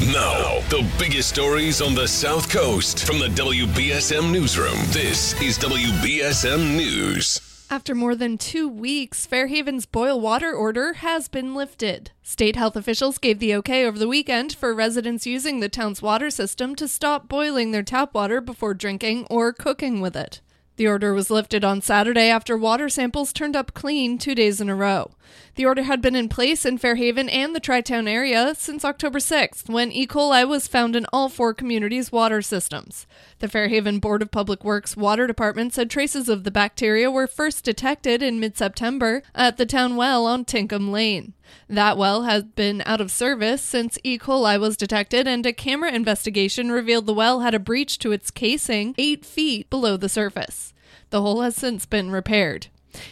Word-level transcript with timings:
Now, 0.00 0.60
the 0.70 0.90
biggest 0.98 1.28
stories 1.28 1.82
on 1.82 1.94
the 1.94 2.08
South 2.08 2.48
Coast 2.48 3.04
from 3.04 3.18
the 3.18 3.26
WBSM 3.26 4.32
Newsroom. 4.32 4.78
This 4.86 5.38
is 5.42 5.58
WBSM 5.58 6.74
News. 6.74 7.66
After 7.68 7.94
more 7.94 8.14
than 8.14 8.38
two 8.38 8.66
weeks, 8.66 9.26
Fairhaven's 9.26 9.84
boil 9.84 10.18
water 10.18 10.54
order 10.54 10.94
has 10.94 11.28
been 11.28 11.54
lifted. 11.54 12.12
State 12.22 12.56
health 12.56 12.76
officials 12.76 13.18
gave 13.18 13.40
the 13.40 13.54
okay 13.56 13.84
over 13.84 13.98
the 13.98 14.08
weekend 14.08 14.54
for 14.54 14.72
residents 14.72 15.26
using 15.26 15.60
the 15.60 15.68
town's 15.68 16.00
water 16.00 16.30
system 16.30 16.74
to 16.76 16.88
stop 16.88 17.28
boiling 17.28 17.70
their 17.70 17.82
tap 17.82 18.14
water 18.14 18.40
before 18.40 18.72
drinking 18.72 19.26
or 19.28 19.52
cooking 19.52 20.00
with 20.00 20.16
it. 20.16 20.40
The 20.80 20.88
order 20.88 21.12
was 21.12 21.30
lifted 21.30 21.62
on 21.62 21.82
Saturday 21.82 22.30
after 22.30 22.56
water 22.56 22.88
samples 22.88 23.34
turned 23.34 23.54
up 23.54 23.74
clean 23.74 24.16
two 24.16 24.34
days 24.34 24.62
in 24.62 24.70
a 24.70 24.74
row. 24.74 25.10
The 25.56 25.66
order 25.66 25.82
had 25.82 26.00
been 26.00 26.16
in 26.16 26.30
place 26.30 26.64
in 26.64 26.78
Fairhaven 26.78 27.28
and 27.28 27.54
the 27.54 27.60
Tri 27.60 27.82
Town 27.82 28.08
area 28.08 28.54
since 28.56 28.82
October 28.82 29.18
6th, 29.18 29.68
when 29.68 29.92
E. 29.92 30.06
coli 30.06 30.48
was 30.48 30.66
found 30.66 30.96
in 30.96 31.04
all 31.12 31.28
four 31.28 31.52
communities' 31.52 32.10
water 32.10 32.40
systems. 32.40 33.06
The 33.40 33.48
Fairhaven 33.48 34.00
Board 34.00 34.22
of 34.22 34.30
Public 34.30 34.64
Works 34.64 34.96
Water 34.96 35.26
Department 35.26 35.74
said 35.74 35.90
traces 35.90 36.30
of 36.30 36.44
the 36.44 36.50
bacteria 36.50 37.10
were 37.10 37.26
first 37.26 37.62
detected 37.62 38.22
in 38.22 38.40
mid 38.40 38.56
September 38.56 39.22
at 39.34 39.58
the 39.58 39.66
town 39.66 39.96
well 39.96 40.24
on 40.24 40.46
Tinkham 40.46 40.90
Lane. 40.90 41.34
That 41.68 41.98
well 41.98 42.22
has 42.22 42.44
been 42.44 42.82
out 42.86 43.00
of 43.00 43.10
service 43.10 43.60
since 43.60 43.98
E. 44.02 44.18
coli 44.18 44.58
was 44.58 44.76
detected, 44.76 45.26
and 45.26 45.44
a 45.44 45.52
camera 45.52 45.92
investigation 45.92 46.72
revealed 46.72 47.06
the 47.06 47.14
well 47.14 47.40
had 47.40 47.54
a 47.54 47.58
breach 47.58 47.98
to 47.98 48.12
its 48.12 48.30
casing 48.30 48.94
eight 48.98 49.24
feet 49.24 49.68
below 49.68 49.96
the 49.96 50.08
surface. 50.08 50.69
The 51.10 51.22
hole 51.22 51.42
has 51.42 51.56
since 51.56 51.86
been 51.86 52.10
repaired. 52.10 52.68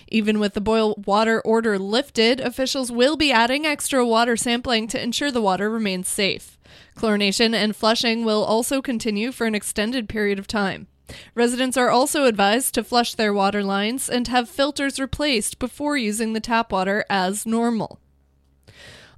Even 0.08 0.40
with 0.40 0.54
the 0.54 0.60
boil 0.60 0.94
water 1.06 1.40
order 1.40 1.78
lifted, 1.78 2.40
officials 2.40 2.90
will 2.90 3.16
be 3.16 3.30
adding 3.30 3.66
extra 3.66 4.04
water 4.06 4.36
sampling 4.36 4.88
to 4.88 5.02
ensure 5.02 5.30
the 5.30 5.42
water 5.42 5.70
remains 5.70 6.08
safe. 6.08 6.58
Chlorination 6.96 7.54
and 7.54 7.76
flushing 7.76 8.24
will 8.24 8.44
also 8.44 8.82
continue 8.82 9.32
for 9.32 9.46
an 9.46 9.54
extended 9.54 10.08
period 10.08 10.38
of 10.38 10.46
time. 10.46 10.88
Residents 11.34 11.76
are 11.76 11.90
also 11.90 12.24
advised 12.24 12.74
to 12.74 12.84
flush 12.84 13.14
their 13.14 13.32
water 13.32 13.62
lines 13.62 14.08
and 14.10 14.28
have 14.28 14.48
filters 14.48 15.00
replaced 15.00 15.58
before 15.58 15.96
using 15.96 16.32
the 16.32 16.40
tap 16.40 16.70
water 16.70 17.04
as 17.08 17.46
normal. 17.46 18.00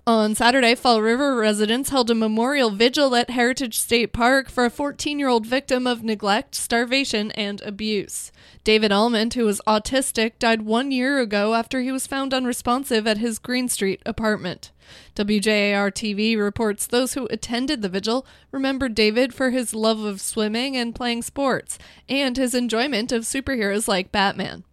On 0.06 0.34
Saturday, 0.34 0.74
Fall 0.74 1.02
River 1.02 1.36
residents 1.36 1.90
held 1.90 2.10
a 2.10 2.14
memorial 2.14 2.70
vigil 2.70 3.14
at 3.14 3.28
Heritage 3.28 3.78
State 3.78 4.14
Park 4.14 4.48
for 4.48 4.64
a 4.64 4.70
14 4.70 5.18
year 5.18 5.28
old 5.28 5.44
victim 5.44 5.86
of 5.86 6.02
neglect, 6.02 6.54
starvation, 6.54 7.30
and 7.32 7.60
abuse. 7.60 8.32
David 8.64 8.92
Almond, 8.92 9.34
who 9.34 9.44
was 9.44 9.60
autistic, 9.66 10.38
died 10.38 10.62
one 10.62 10.90
year 10.90 11.18
ago 11.20 11.54
after 11.54 11.82
he 11.82 11.92
was 11.92 12.06
found 12.06 12.32
unresponsive 12.32 13.06
at 13.06 13.18
his 13.18 13.38
Green 13.38 13.68
Street 13.68 14.00
apartment. 14.06 14.72
WJAR 15.16 15.92
TV 15.92 16.36
reports 16.36 16.86
those 16.86 17.12
who 17.12 17.28
attended 17.30 17.82
the 17.82 17.88
vigil 17.90 18.26
remembered 18.50 18.94
David 18.94 19.34
for 19.34 19.50
his 19.50 19.74
love 19.74 20.00
of 20.00 20.20
swimming 20.20 20.76
and 20.76 20.94
playing 20.94 21.22
sports, 21.22 21.78
and 22.08 22.38
his 22.38 22.54
enjoyment 22.54 23.12
of 23.12 23.24
superheroes 23.24 23.86
like 23.86 24.10
Batman. 24.10 24.64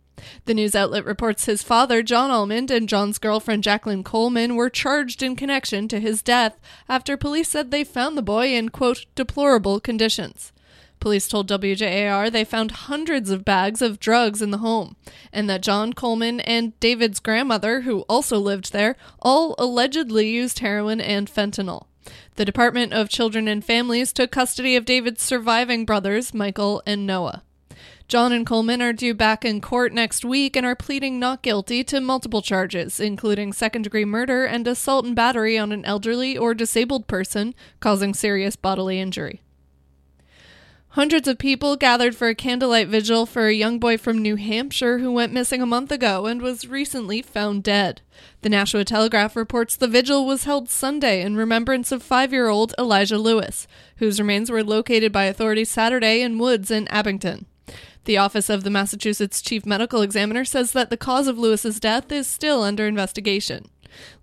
The 0.45 0.53
news 0.53 0.75
outlet 0.75 1.05
reports 1.05 1.45
his 1.45 1.63
father, 1.63 2.03
John 2.03 2.31
Almond, 2.31 2.71
and 2.71 2.89
John's 2.89 3.17
girlfriend, 3.17 3.63
Jacqueline 3.63 4.03
Coleman, 4.03 4.55
were 4.55 4.69
charged 4.69 5.23
in 5.23 5.35
connection 5.35 5.87
to 5.87 5.99
his 5.99 6.21
death 6.21 6.59
after 6.87 7.17
police 7.17 7.49
said 7.49 7.71
they 7.71 7.83
found 7.83 8.17
the 8.17 8.21
boy 8.21 8.53
in, 8.53 8.69
quote, 8.69 9.05
deplorable 9.15 9.79
conditions. 9.79 10.51
Police 10.99 11.27
told 11.27 11.47
WJAR 11.47 12.31
they 12.31 12.43
found 12.43 12.71
hundreds 12.71 13.29
of 13.29 13.45
bags 13.45 13.81
of 13.81 13.99
drugs 13.99 14.41
in 14.41 14.51
the 14.51 14.57
home, 14.57 14.95
and 15.31 15.49
that 15.49 15.61
John 15.61 15.93
Coleman 15.93 16.39
and 16.39 16.77
David's 16.79 17.19
grandmother, 17.19 17.81
who 17.81 18.01
also 18.09 18.39
lived 18.39 18.73
there, 18.73 18.95
all 19.21 19.55
allegedly 19.59 20.29
used 20.29 20.59
heroin 20.59 20.99
and 20.99 21.29
fentanyl. 21.29 21.85
The 22.35 22.45
Department 22.45 22.93
of 22.93 23.09
Children 23.09 23.47
and 23.47 23.63
Families 23.63 24.13
took 24.13 24.31
custody 24.31 24.75
of 24.75 24.85
David's 24.85 25.21
surviving 25.21 25.85
brothers, 25.85 26.33
Michael 26.33 26.81
and 26.85 27.05
Noah. 27.05 27.43
John 28.07 28.31
and 28.31 28.45
Coleman 28.45 28.81
are 28.81 28.93
due 28.93 29.13
back 29.13 29.43
in 29.43 29.59
court 29.59 29.91
next 29.91 30.23
week 30.23 30.55
and 30.55 30.65
are 30.65 30.77
pleading 30.77 31.19
not 31.19 31.41
guilty 31.41 31.83
to 31.83 31.99
multiple 31.99 32.41
charges, 32.41 33.01
including 33.01 33.51
second 33.51 33.81
degree 33.81 34.05
murder 34.05 34.45
and 34.45 34.65
assault 34.65 35.03
and 35.05 35.13
battery 35.13 35.57
on 35.57 35.73
an 35.73 35.83
elderly 35.83 36.37
or 36.37 36.53
disabled 36.53 37.07
person 37.07 37.53
causing 37.81 38.13
serious 38.13 38.55
bodily 38.55 39.01
injury. 39.01 39.41
Hundreds 40.91 41.27
of 41.27 41.37
people 41.37 41.75
gathered 41.75 42.15
for 42.15 42.29
a 42.29 42.33
candlelight 42.33 42.87
vigil 42.87 43.25
for 43.25 43.47
a 43.47 43.53
young 43.53 43.77
boy 43.77 43.97
from 43.97 44.17
New 44.19 44.37
Hampshire 44.37 44.99
who 44.99 45.11
went 45.11 45.33
missing 45.33 45.61
a 45.61 45.65
month 45.65 45.91
ago 45.91 46.27
and 46.27 46.41
was 46.41 46.65
recently 46.65 47.21
found 47.21 47.61
dead. 47.61 47.99
The 48.41 48.47
Nashua 48.47 48.85
Telegraph 48.85 49.35
reports 49.35 49.75
the 49.75 49.85
vigil 49.89 50.25
was 50.25 50.45
held 50.45 50.69
Sunday 50.69 51.21
in 51.21 51.35
remembrance 51.35 51.91
of 51.91 52.01
five 52.01 52.31
year 52.31 52.47
old 52.47 52.73
Elijah 52.79 53.17
Lewis, 53.17 53.67
whose 53.97 54.17
remains 54.17 54.49
were 54.49 54.63
located 54.63 55.11
by 55.11 55.25
authorities 55.25 55.69
Saturday 55.69 56.21
in 56.21 56.39
woods 56.39 56.71
in 56.71 56.87
Abington. 56.87 57.47
The 58.07 58.17
Office 58.17 58.49
of 58.49 58.63
the 58.63 58.69
Massachusetts 58.69 59.41
Chief 59.41 59.65
Medical 59.65 60.01
Examiner 60.01 60.45
says 60.45 60.71
that 60.71 60.89
the 60.89 60.95
cause 60.95 61.27
of 61.27 61.37
Lewis's 61.37 61.77
death 61.77 62.09
is 62.09 62.25
still 62.25 62.63
under 62.63 62.87
investigation. 62.87 63.69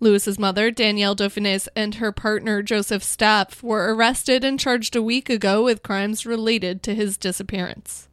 Lewis's 0.00 0.39
mother, 0.39 0.71
Danielle 0.71 1.15
Dauphinais, 1.15 1.69
and 1.77 1.97
her 1.97 2.11
partner, 2.11 2.62
Joseph 2.62 3.03
Stapp, 3.03 3.62
were 3.62 3.95
arrested 3.95 4.43
and 4.43 4.59
charged 4.59 4.97
a 4.97 5.03
week 5.03 5.28
ago 5.28 5.62
with 5.62 5.83
crimes 5.83 6.25
related 6.25 6.83
to 6.83 6.95
his 6.95 7.19
disappearance. 7.19 8.09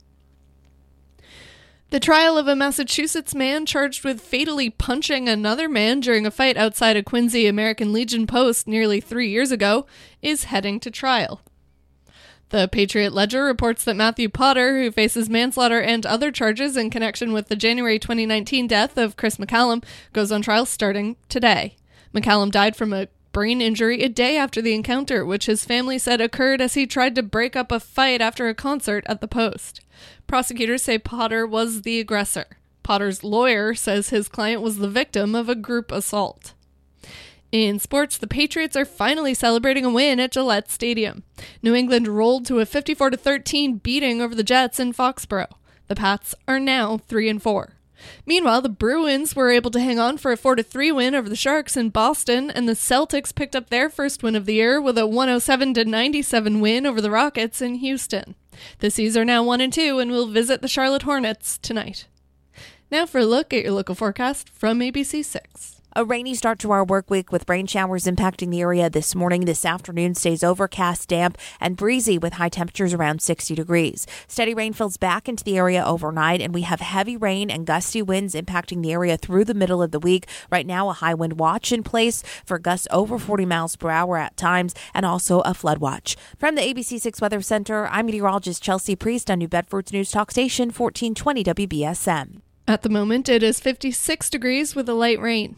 The 1.92 2.02
trial 2.02 2.38
of 2.38 2.50
a 2.50 2.56
Massachusetts 2.56 3.34
man 3.34 3.66
charged 3.66 4.04
with 4.04 4.20
fatally 4.20 4.70
punching 4.70 5.30
another 5.30 5.70
man 5.70 6.02
during 6.02 6.26
a 6.26 6.32
fight 6.32 6.58
outside 6.58 6.98
a 6.98 7.04
Quincy 7.04 7.48
American 7.48 7.94
Legion 7.94 8.28
post 8.28 8.68
nearly 8.68 9.00
three 9.00 9.30
years 9.30 9.54
ago 9.54 9.86
is 10.22 10.44
heading 10.44 10.82
to 10.82 10.92
trial. 10.92 11.40
The 12.52 12.68
Patriot 12.68 13.14
Ledger 13.14 13.46
reports 13.46 13.86
that 13.86 13.96
Matthew 13.96 14.28
Potter, 14.28 14.78
who 14.78 14.92
faces 14.92 15.30
manslaughter 15.30 15.82
and 15.82 16.06
other 16.06 16.34
charges 16.34 16.76
in 16.76 16.90
connection 16.90 17.32
with 17.32 17.48
the 17.48 17.56
January 17.56 17.98
2019 17.98 18.68
death 18.68 18.98
of 18.98 19.16
Chris 19.16 19.38
McCallum, 19.38 19.82
goes 20.12 20.34
on 20.34 20.42
trial 20.42 20.66
starting 20.66 21.16
today. 21.30 21.78
McCallum 22.14 22.52
died 22.52 22.76
from 22.76 22.92
a 22.92 23.08
brain 23.32 23.62
injury 23.62 24.04
a 24.04 24.10
day 24.10 24.36
after 24.36 24.62
the 24.62 24.74
encounter, 24.74 25.26
which 25.26 25.46
his 25.46 25.64
family 25.64 25.98
said 25.98 26.20
occurred 26.20 26.60
as 26.60 26.74
he 26.74 26.86
tried 26.86 27.16
to 27.16 27.24
break 27.24 27.56
up 27.56 27.72
a 27.72 27.80
fight 27.80 28.20
after 28.20 28.50
a 28.50 28.54
concert 28.54 29.06
at 29.08 29.22
the 29.22 29.30
Post. 29.30 29.80
Prosecutors 30.28 30.84
say 30.84 31.00
Potter 31.00 31.48
was 31.48 31.84
the 31.84 32.02
aggressor. 32.02 32.58
Potter's 32.84 33.24
lawyer 33.24 33.74
says 33.74 34.10
his 34.10 34.28
client 34.28 34.62
was 34.62 34.76
the 34.76 34.90
victim 34.90 35.36
of 35.36 35.48
a 35.48 35.56
group 35.56 35.90
assault. 35.90 36.54
In 37.52 37.80
sports, 37.80 38.18
the 38.18 38.28
Patriots 38.28 38.78
are 38.78 38.86
finally 38.86 39.34
celebrating 39.34 39.84
a 39.84 39.90
win 39.90 40.22
at 40.22 40.32
Gillette 40.32 40.72
Stadium. 40.72 41.24
New 41.62 41.76
England 41.76 42.08
rolled 42.08 42.46
to 42.46 42.60
a 42.60 42.66
54 42.66 43.12
13 43.12 43.78
beating 43.78 44.22
over 44.22 44.34
the 44.34 44.44
Jets 44.44 44.80
in 44.80 44.94
Foxborough. 44.94 45.54
The 45.88 45.96
Pats 45.96 46.34
are 46.48 46.62
now 46.62 46.98
3 46.98 47.28
and 47.28 47.44
4. 47.44 47.74
Meanwhile, 48.26 48.62
the 48.62 48.70
Bruins 48.70 49.36
were 49.36 49.52
able 49.52 49.70
to 49.72 49.82
hang 49.82 50.00
on 50.00 50.18
for 50.18 50.32
a 50.32 50.38
4 50.38 50.56
3 50.64 50.94
win 50.94 51.14
over 51.14 51.28
the 51.28 51.36
Sharks 51.36 51.76
in 51.76 51.90
Boston, 51.90 52.50
and 52.50 52.70
the 52.70 52.74
Celtics 52.74 53.36
picked 53.36 53.56
up 53.56 53.70
their 53.70 53.90
first 53.90 54.24
win 54.24 54.38
of 54.38 54.46
the 54.46 54.54
year 54.54 54.80
with 54.80 54.98
a 54.98 55.06
107 55.06 55.74
97 55.74 56.62
win 56.62 56.86
over 56.86 57.02
the 57.02 57.12
Rockets 57.12 57.62
in 57.62 57.76
Houston. 57.76 58.36
The 58.80 58.90
C's 58.90 59.18
are 59.18 59.26
now 59.26 59.44
1 59.44 59.60
and 59.60 59.74
2 59.74 60.00
and 60.00 60.10
will 60.10 60.28
visit 60.28 60.62
the 60.62 60.70
Charlotte 60.70 61.04
Hornets 61.04 61.58
tonight. 61.58 62.08
Now 62.90 63.06
for 63.06 63.20
a 63.20 63.26
look 63.26 63.54
at 63.54 63.64
your 63.64 63.74
local 63.74 63.96
forecast 63.96 64.48
from 64.50 64.80
ABC6. 64.80 65.81
A 65.94 66.06
rainy 66.06 66.34
start 66.36 66.58
to 66.60 66.72
our 66.72 66.86
work 66.86 67.10
week 67.10 67.34
with 67.34 67.50
rain 67.50 67.68
showers 67.68 68.06
impacting 68.06 68.50
the 68.50 68.62
area 68.62 68.90
this 68.90 69.14
morning. 69.14 69.44
This 69.44 69.66
afternoon 69.66 70.16
stays 70.16 70.42
overcast, 70.42 71.10
damp, 71.10 71.38
and 71.60 71.76
breezy 71.76 72.18
with 72.18 72.34
high 72.34 72.48
temperatures 72.48 72.94
around 72.94 73.22
60 73.22 73.56
degrees. 73.56 74.08
Steady 74.26 74.54
rain 74.54 74.72
fills 74.72 74.96
back 74.96 75.28
into 75.28 75.44
the 75.44 75.58
area 75.58 75.84
overnight, 75.84 76.40
and 76.40 76.54
we 76.54 76.62
have 76.62 76.80
heavy 76.80 77.18
rain 77.18 77.52
and 77.52 77.66
gusty 77.66 78.02
winds 78.02 78.36
impacting 78.36 78.82
the 78.82 78.94
area 78.94 79.18
through 79.18 79.44
the 79.44 79.54
middle 79.54 79.84
of 79.84 79.92
the 79.92 80.00
week. 80.00 80.30
Right 80.50 80.66
now, 80.66 80.88
a 80.88 80.94
high 80.94 81.14
wind 81.14 81.38
watch 81.38 81.74
in 81.74 81.84
place 81.84 82.24
for 82.46 82.58
gusts 82.58 82.88
over 82.90 83.20
40 83.20 83.46
miles 83.46 83.76
per 83.76 83.90
hour 83.90 84.18
at 84.18 84.38
times, 84.38 84.74
and 84.94 85.06
also 85.06 85.42
a 85.42 85.54
flood 85.54 85.80
watch. 85.80 86.16
From 86.38 86.56
the 86.56 86.62
ABC6 86.62 87.20
Weather 87.20 87.42
Center, 87.42 87.88
I'm 87.88 88.06
meteorologist 88.06 88.64
Chelsea 88.64 88.96
Priest 88.96 89.30
on 89.30 89.40
New 89.40 89.50
Bedford's 89.50 89.92
News 89.92 90.10
Talk 90.10 90.32
Station 90.32 90.68
1420 90.68 91.44
WBSM. 91.44 92.38
At 92.66 92.84
the 92.84 92.90
moment, 92.90 93.28
it 93.28 93.44
is 93.44 93.60
56 93.60 94.30
degrees 94.30 94.74
with 94.74 94.88
a 94.88 94.94
light 94.94 95.20
rain. 95.20 95.58